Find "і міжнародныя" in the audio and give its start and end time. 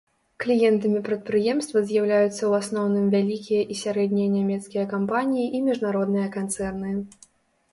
5.59-6.27